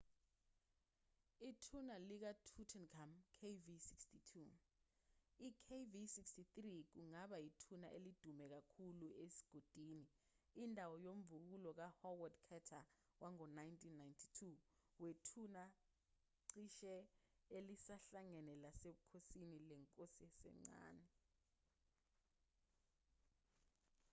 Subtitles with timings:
[1.47, 4.31] ithuna likatutankhamun kv62.
[5.47, 6.57] i-kv63
[6.93, 10.03] kungaba yithuna elidume kakhulu esigodini
[10.63, 12.85] indawo yomvubukulo ka-howard carter
[13.21, 14.41] wango-1992
[15.01, 15.63] wethuna
[16.49, 16.95] cishe
[17.57, 21.05] elisahlangene lasebukhosini lenkosi esencane